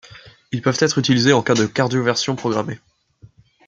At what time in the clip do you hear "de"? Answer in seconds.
1.53-1.67